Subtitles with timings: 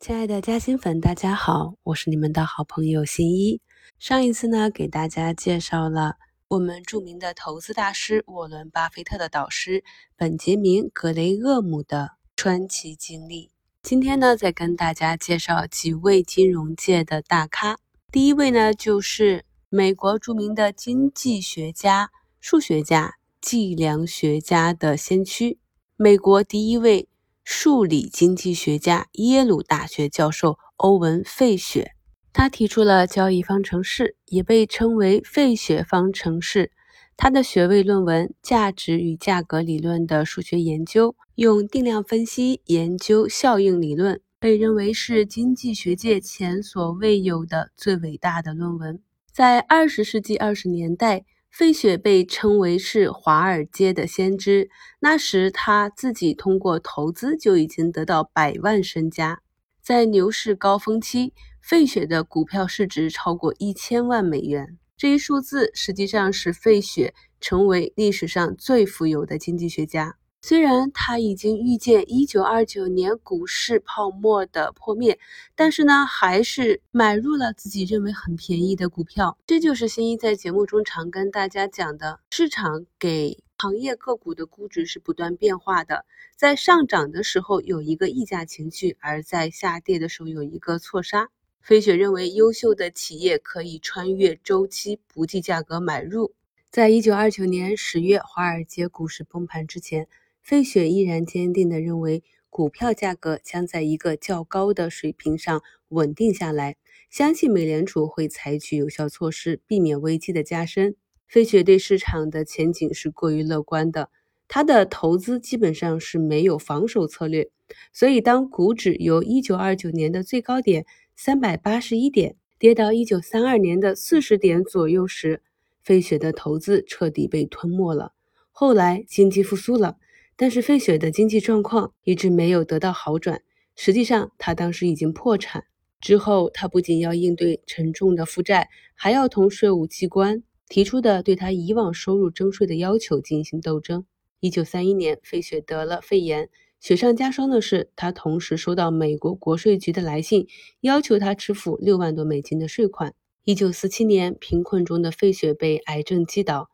[0.00, 3.60] 亲爱的嘉兴粉，大家好，我是你们的好朋友新一。
[3.98, 6.14] 上一次呢，给大家介绍了
[6.46, 9.82] 我们著名的投资大师沃伦·巴菲特的导师
[10.16, 13.50] 本杰明·格雷厄姆的传奇经历。
[13.82, 17.76] 今天呢，再跟大家介绍几位金融界的大咖。
[18.12, 25.58] 第一位呢，就是美国著名的经济学家、数学家、计量学家的先驱，
[25.96, 27.07] 美国第一位。
[27.50, 31.92] 数理经济学家、耶鲁大学教授欧文·费雪，
[32.30, 36.72] 他提出了交易方程式，也被称为费雪方程式。
[37.16, 49.00] 他的学位论文《价值与价格理论的数学研究》用定量分析研究效应理论，被认为是经济学界前所未有的最伟大的论文。
[49.32, 51.24] 在二十世纪二十年代。
[51.50, 54.70] 费雪被称为是华尔街的先知，
[55.00, 59.40] 那时他自己通过投资就已经得到百万身家。
[59.82, 70.16] 在牛市高峰期，费雪的股票市值超过一千万美元，这一数字实际上是费雪成为历史上最富有的经济学家。
[70.40, 75.18] 虽然他已经预见1929年股市泡沫的破灭，
[75.56, 79.36] 但是呢，还是买入了自己认为很便宜的股票。
[79.46, 91.28] 这就是新一在节目中常跟大家讲的：市场给行业个股的估值是不断变化的，在上涨的时候有一个溢价情绪，而在下跌的时候有一个错杀。
[91.60, 96.32] 飞雪认为，优秀的企业可以穿越周期，不计价格买入。
[96.70, 100.06] 在1929年十月华尔街股市崩盘之前。
[100.48, 106.78] 费雪依然坚定地认为，股票价格将在一个较高的水平上稳定下来，
[107.10, 110.96] 相信美联储会采取有效措施，避免危机的加深。
[111.26, 114.08] 费雪对市场的前景是过于乐观的，
[114.48, 117.50] 他的投资基本上是没有防守策略，
[117.92, 120.86] 所以当股指由1929年的最高点
[121.18, 125.42] 381点跌到1932年的40点左右时，
[125.84, 128.14] 费雪的投资彻底被吞没了。
[128.50, 129.98] 后来经济复苏了。
[130.40, 133.42] 但是费雪的经济状况一直没有得到好转。
[133.74, 135.64] 实际上，他当时已经破产。
[136.00, 144.06] 之后，他不仅要应对沉重的负债，还要同税务机关提出的对他以往收入征税的要求进行斗争。
[144.38, 146.48] 一九三一年，费雪得了肺炎。
[146.78, 150.46] 雪上加霜的是，他同时收到美国国税局的来信，
[150.82, 153.12] 要求他支付六万多美金的税款。
[153.42, 156.70] 一九四七年，贫困中的费雪被癌症击倒。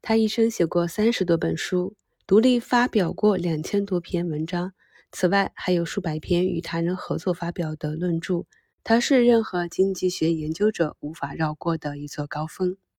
[0.00, 1.96] 他一生写过三十多本书。
[2.28, 4.74] 独立发表过两千多篇文章，
[5.10, 8.44] 此外还有数百篇与他人合作发表的论著。
[8.84, 12.76] 他是任何经济学研究者无法绕过的一座高峰。